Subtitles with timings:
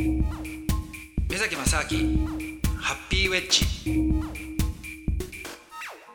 [0.00, 2.26] 目崎正明
[2.78, 3.66] ハッピーウェッジ。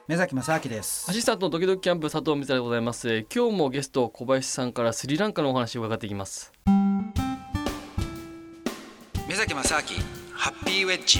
[0.08, 1.06] 目崎正明です。
[1.08, 3.08] アシスタントのドキドキキャンプ佐藤光でございます。
[3.14, 6.52] えー今日もゲスト小林さんからスリランカのお話を伺っていきます。
[9.28, 9.82] 目崎正明
[10.34, 11.20] ハッピーウェッジ。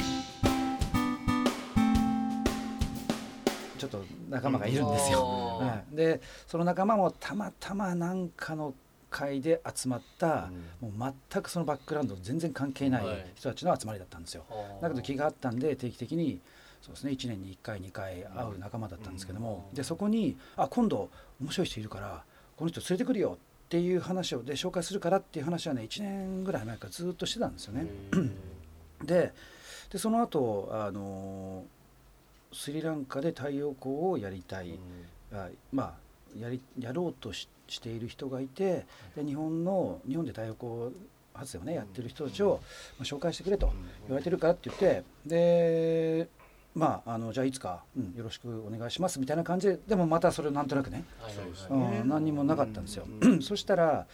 [3.78, 5.96] ちょっと仲間がいるんですよ、うんはい。
[5.96, 8.74] でその仲間もたまたまなんかの
[9.16, 10.50] 会で集まった、
[10.82, 13.32] もう全くそのバックグラウンド全然関係ないはい。
[13.36, 14.44] 人たちの集まりだったんですよ、
[14.82, 16.42] だけど気があったんで定期的に
[16.82, 21.10] そうですね1年に1回2回会う仲間だったんですけども、でそこにあ今度
[21.42, 22.24] 面白い人いるから
[22.58, 27.88] この人連れてくるよっていう話をで紹介するからっていう話はね1年ぐらい前からずっとしてたんですよね。
[29.02, 29.34] で
[29.92, 31.64] でその後あの
[32.52, 34.78] スリランカで太陽光をやりたい、
[35.32, 40.94] あまあやりやろうとししている人がいてで日本の日本で太陽光
[41.34, 42.62] 発電をねやってる人たちを、
[42.98, 43.72] まあ、紹介してくれと
[44.08, 46.28] 言われてるからって言ってで
[46.74, 51.06] まああのじゃあいつか、うん、よろしくお願いしますみたいな感じででもまたそれなんとなくね、
[51.70, 53.06] うん、何にもなかったんですよ。
[53.42, 54.08] そしたら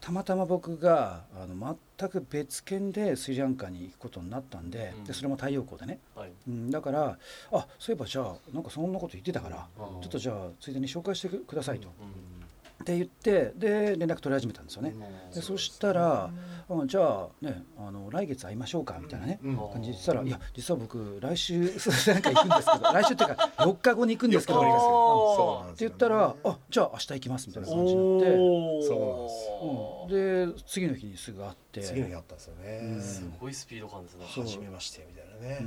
[0.00, 5.04] たまたま僕があの全く別件でスリランカに行くことになったんで,、うん。
[5.04, 6.32] でそれも太陽光でね、はい。
[6.46, 7.18] うん、だから
[7.50, 10.00] あそういえばじゃあなんかそんなこと言ってたから、うん。
[10.02, 11.90] ちょっとじゃあついでに紹介してくださいと、う
[12.86, 14.94] って言ってで連絡取り始めたんですよね。
[15.34, 16.30] でそしたら、
[16.68, 19.56] うん、じゃあねあの来月会いましょうかみたいなね、うん。
[19.56, 28.36] 感じで言ってたら「いや実は僕来週スリランカ行くんですけど 来週っていうか4日後に行くんですけど」ってそうなんですよ言ったら「あじゃあ明日行きます」みたいな感じになって。
[29.58, 31.80] おうん、で次の日にすぐ会って。
[31.80, 33.00] 次の日あったんですよね。
[33.00, 34.26] すごいスピード感ですね。
[34.32, 34.44] そう。
[34.44, 35.58] 初めましてみたいなうね。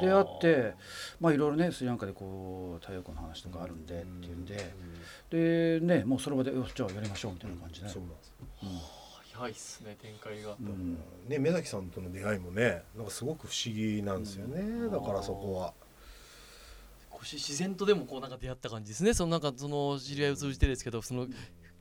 [0.00, 0.74] で会って
[1.20, 4.74] まあいろいろねスリランカでこう太陽光の話とかあるんでっていうんで。
[5.30, 8.34] でねもうその場でじゃあやりましょうみたいな感じで、そうなんですよ。
[9.32, 14.88] 早いっすね展開がうんね目崎さんとの出会いもねなんかすごく不思議なんですよね。
[14.90, 15.72] だからそこは。
[17.08, 21.26] こうし自然とでもこうなんか出会った感じですねそのなんかその知り合いを通じてですけどその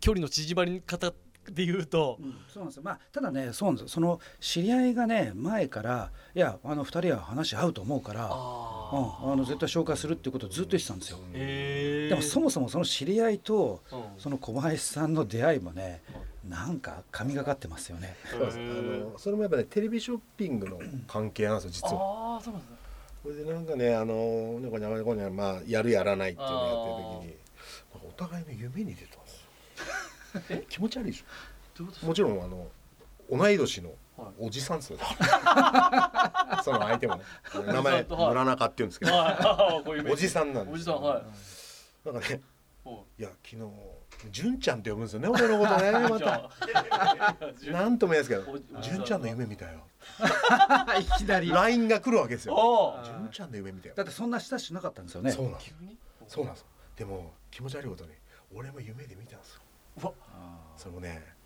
[0.02, 1.14] 距離の縮まり方
[1.50, 2.18] で言うと。
[2.20, 2.84] うんそうなんですよ。
[2.84, 3.88] まあただねそうなんですよ。
[3.90, 14.00] その知り合いがね前からいやあの2人は話合うと思うから、あうん、あの絶対紹介するってことをずっと言ってたんですよ、えでもそもそもその知り合いとうん。
[14.18, 16.02] その小林さんの出会いもね
[16.48, 18.16] なんか神がかってますよね。
[18.34, 22.36] あのそれもやっぱねテレビショッピングの関係なんですよ実は。
[22.36, 22.78] ああそうなんですね。
[23.22, 26.72] これでなんかねあのなんかねこねまあやるやらないっていうのをや
[27.22, 29.20] ってる時にお互いの夢に出た。
[30.70, 32.06] 気持ち悪いでしょ。
[32.06, 32.68] もちろんあの
[33.32, 34.48] 同い年のはい。
[34.48, 35.00] おじさんですよ。
[36.64, 37.24] その相手もね。
[37.68, 40.12] 名前村中って言うんですけど。
[40.12, 41.24] おじさんなんですおじさんはい。
[42.14, 42.42] なんかね
[42.84, 43.72] おいや昨日
[44.32, 46.50] 純ちゃんって呼ぶんですよね俺のことね また。
[47.72, 49.86] なんとも言えないですけどお純ちゃんの夢見たよ。
[51.00, 51.50] いきなり。
[51.50, 53.00] LINE が来るわけですよ。
[53.06, 53.96] 純ちゃんの夢見たよ。
[53.96, 55.32] だってそんな親しくなかったんですよね。
[55.32, 55.74] そうなんです。
[56.28, 56.66] そうなんです。
[57.00, 58.12] でも気持ち悪いことに
[58.54, 59.62] 俺も夢で見たんですよ
[60.02, 60.14] うわ
[60.76, 61.40] それもね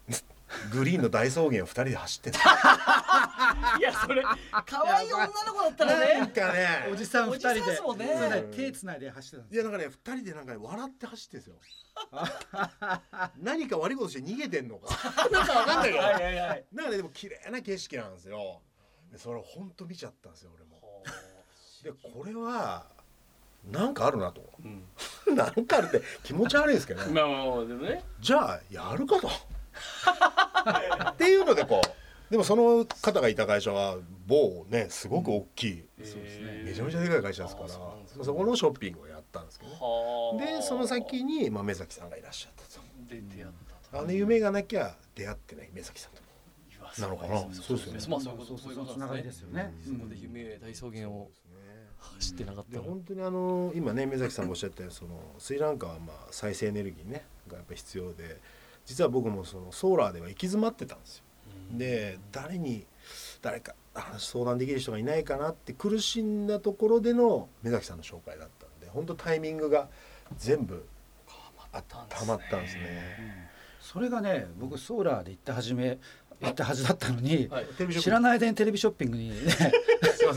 [0.71, 2.39] グリーンの大草原を二人で走ってた。
[3.79, 4.23] いやそれ
[4.65, 6.89] 可愛い女の子だったらなんねかね。
[6.91, 7.61] おじさん二人で。
[7.61, 8.13] おじさんですもんね。
[8.15, 11.55] それで手つないで走ってたんですいやなんかね二人でなんかね笑って走ってるんですよ。
[13.37, 14.95] 何か悪いことして逃げてんのか。
[15.31, 16.03] なんかわかんないけど。
[16.03, 16.65] はいはいはい。
[16.71, 18.61] なんかねでも綺麗な景色なんですよ。
[19.11, 21.03] でそれを本当見ちゃったんですよ俺も。
[21.83, 22.92] でこれは
[23.71, 24.49] なんかあるなと。
[24.63, 25.35] うん。
[25.35, 28.03] なんかあるって気持ち悪いですけど、まあまあまあでもね。
[28.19, 29.27] じゃあやるかと。
[29.27, 33.97] っていうのでこうでもその方がいた会社は
[34.27, 36.63] 某ねすごく大きい、そうですね。
[36.65, 39.77] めちゃめちゃでかい会社ですからあそこのショッピングをやったんですけどね。
[39.79, 40.57] はあ。
[40.57, 42.81] でその先に、まあ、目崎さんがいらっしゃったと。
[43.07, 43.45] で出会っ
[43.91, 43.99] たと。
[43.99, 46.21] あの夢がなきゃ出会ってない目崎さんと
[47.01, 47.39] なのかな？
[47.53, 47.99] そうですよね。
[48.07, 49.73] まあそういうことそういうつながりですよね。
[49.83, 51.52] そこで夢大草原をですね
[52.15, 58.39] 走ってなかった本当にあの今ね目崎さんがおっしゃったようにそのスリランカはまあ再生エネルギーねがやっぱり必要で
[58.85, 61.23] 実は僕もそのソーラーでは行き詰まってたんですよ。
[61.71, 62.85] で誰に
[63.41, 69.89] 誰か話相談できる人がいないかなって苦しんだところでの目崎さんの紹介だったんで本当タイミングが
[70.37, 70.85] 全部
[71.71, 73.51] あたまったんですね。
[73.81, 75.99] それがね僕ソーラーで行ったはじめ
[76.43, 77.65] 行ったはずだったのに、はい。
[77.95, 79.35] 知らない間にテレビショッピングにね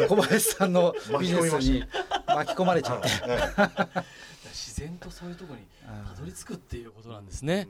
[0.09, 1.85] 小林さんのビジネスに
[2.27, 3.09] 巻き込まれちゃって。
[3.09, 4.05] はい
[4.57, 7.69] 自然とそういうところにあたどり着くっていうことなんですね。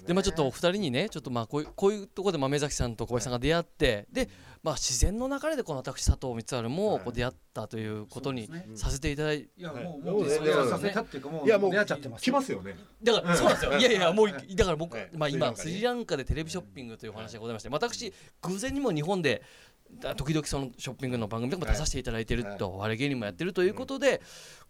[0.00, 0.06] うん。
[0.06, 4.30] でまあちょっとお二人にねちょっとまあこういうこういうところで豆崎さんと小林さんが出会ってで
[4.62, 9.84] まあ自然の流れでこの私佐藤光晴もこう出会ったということにさせていただいいやはい。
[9.84, 12.22] もうもうそうですねそうさせたっていうかもういやもう出会っちゃってます。
[12.22, 12.76] 来ますよね。
[13.02, 13.76] だからそうなんですよ。
[13.76, 15.10] いやいやもうだから僕はい。
[15.12, 15.74] まあ今スリランカに。
[15.74, 18.12] スリランカでテレビショッピングというお話がございまして私
[18.42, 19.42] 偶然にも日本でだ
[20.16, 24.20] 時々そのショッピングの番組とかも出させていただいてると、我々芸人もやってるということで、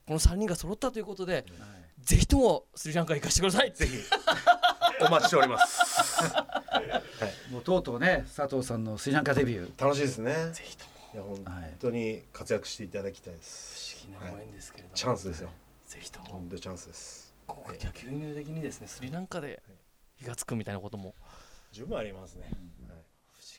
[0.06, 1.44] この3人が揃ったということで、
[2.00, 3.72] ぜひともスリランカ行かせてください。
[3.72, 3.96] ぜひ。
[5.00, 6.34] お待ちしております。
[7.50, 9.84] もうとうとうね佐藤さんのスリランカデビュー。
[9.84, 10.32] 楽しいですね。
[10.52, 10.90] ぜひとも。
[11.14, 15.50] いや本当に活躍していただきたいです、不思議なご縁ですけれども、チャンスですよ。
[15.86, 16.26] ぜひとも。
[16.26, 17.34] 本当にチャンスです。
[17.46, 19.62] こう野球入的にですねスリランカで
[20.16, 21.14] 火がつくみたいなことも。
[21.72, 23.00] 十分ありますね、不思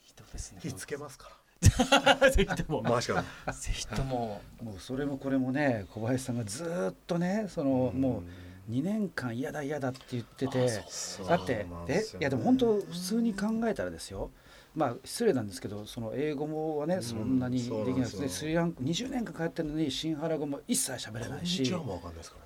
[0.07, 0.59] 議とですね。
[0.61, 4.41] 火つけますかぜひともら回しからぜひとも。
[4.63, 8.23] もうそれもこれもね小林さんがずーっとねそのも
[8.69, 10.67] う2年間嫌だ嫌だって言ってて
[11.27, 14.31] だってえいやでも本当普通に考えたらですよ。
[14.75, 21.57] まあ失礼なんですけどその英語もはねそんなにできなくてスリランカ20年間帰ってるのに新原語も一切喋れないし。
[21.57, 22.35] こんにちはもわかんないです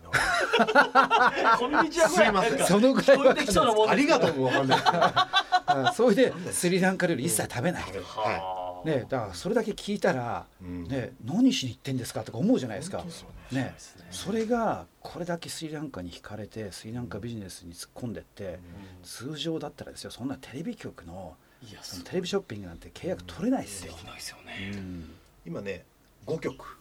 [2.24, 2.32] い。
[2.32, 2.60] ません。
[2.60, 5.92] そのぐらい聞こえてきそうなもんありがとうもわかんない。
[5.94, 8.00] それでスリランカ料理一切食べないと。
[8.02, 10.84] はね、だからそれだけ聞いたら、うん。
[10.86, 13.04] ね、何しに行ってんですかとか思うじゃないですか。
[13.52, 13.76] ね、
[14.12, 18.60] それがこれだけスリランカに惹かれてスリランカビジネスに突っ込んでって、
[19.04, 21.36] 通常だったらですよそんなテレビ局の
[21.70, 23.94] いやそのテレビショッピングなんて契約取れないですよ。
[25.46, 25.86] 今ね
[26.26, 26.78] 5曲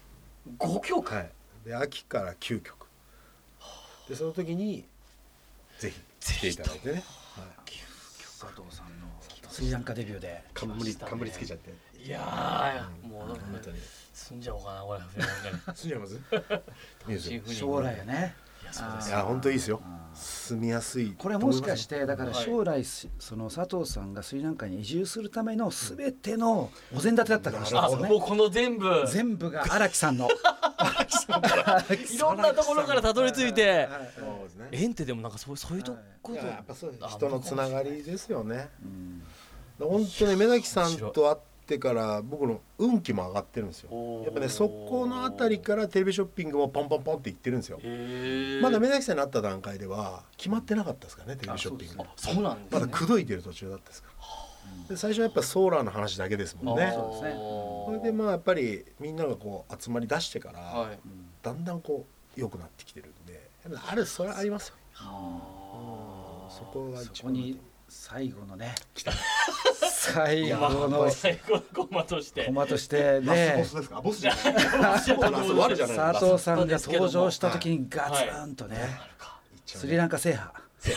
[0.58, 1.30] 5曲はい。
[1.64, 2.86] で秋から9曲
[4.08, 4.84] でその時に
[5.78, 6.00] ぜひ
[6.34, 7.02] 来ていただいてね、はい、
[8.20, 9.06] 佐藤さんの
[9.48, 10.42] スリランカデビューで。
[10.54, 11.72] 冠冠つけちゃって
[12.04, 13.78] いやーもう本当に。
[14.12, 15.00] 住んじゃおうかなこれ
[15.74, 16.18] 住んじゃいます？
[17.54, 18.34] 将来はね。
[18.62, 19.08] いやそうです。
[19.08, 19.82] いや本当いいですよ。
[20.14, 22.44] 住みやすいこれもしかしてだからはい。
[22.44, 28.08] 将来しその佐藤さんがスリランカに移住するためのすべてのお膳立てだったかもしれないあですよね。
[28.10, 29.06] もうこの全部。
[29.08, 30.28] 全部が 荒木さんの。
[30.28, 33.88] いろんなところからたどり着いて。
[34.70, 38.68] エンテでもなんかそうそういうとこややっぱそうですあ人のつながりですよね。
[38.82, 39.22] うん。
[39.78, 44.22] 本当に目崎さんと会ってから僕の運気も上がってるんですよ。
[44.24, 47.78] やっぱねそこの辺りからテレビショッピングもポンポンポンっていってるんですよ。
[48.60, 52.02] まだ目崎さんに会った段階では決まってなかったですからねテレビショッピング。
[52.02, 52.80] あそうなんですね。
[52.80, 54.14] まだ口説いてる途中だったですから。
[54.88, 56.92] で最初はやっぱソーラーの話だけですもんね。
[56.94, 57.32] そうですね。
[57.34, 60.98] それでまあやっぱりみんながこう集まり出してから、はい。
[61.42, 62.06] だんだんこ
[62.36, 63.50] う良くなってきてるんで
[63.88, 64.74] あるそれはありますよ。
[66.48, 68.74] そこがそ一番こに最後のね
[70.04, 72.44] 最後の最後の駒として。
[72.46, 74.00] 駒としてねですか？
[74.00, 74.48] ボスじゃ佐
[76.20, 78.76] 藤さんが登場した時にガツンとね。
[79.64, 80.50] スリランカ制覇。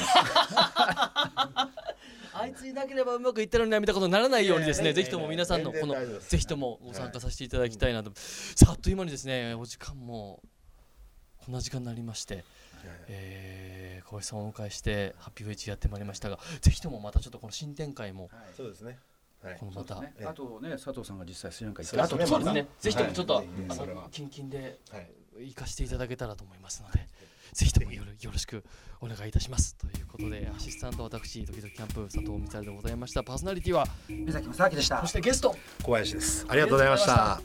[2.38, 10.42] あいついなければうまくいったのになみたことにならないようにですね、ぜひとも皆さんのこのぜひともご参加させていただきたいなと、さああっという間にですねお時間も
[11.38, 12.44] こんな時間になりまして、
[13.08, 19.00] えー、小林さんをお迎えしてハッピーウェイチやってまいりましたがぜひともまたちょっとこの新展開もそうですね。
[19.44, 19.58] はい。
[19.60, 20.14] このまた、ね。
[20.26, 22.40] あとね佐藤さんが実際スリランカ行っそうた後ですね。
[22.40, 23.48] まそうですね、ぜひともちょっと、はい。
[23.70, 24.04] あそれは。
[24.04, 25.10] の近々ではい。
[25.38, 27.06] 行かせていただけたらと思いますので、
[27.52, 28.64] ぜひともよろよろしく
[29.02, 29.76] お願いいたします。
[29.76, 33.22] ということで、アシスタント私、ドキドキキャンプ佐藤光晴でございました。
[33.24, 35.02] パーソナリティは、目崎正明でした。
[35.02, 36.46] そしてゲスト、小林です。
[36.48, 37.42] ありがとうございました